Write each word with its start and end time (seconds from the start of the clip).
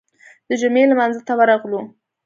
د 0.49 0.51
جمعې 0.61 0.83
لمانځه 0.91 1.21
ته 1.27 1.33
ورغلو. 1.39 1.81